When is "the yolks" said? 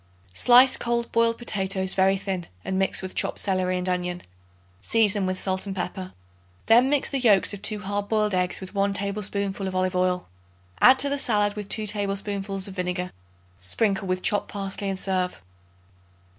7.07-7.53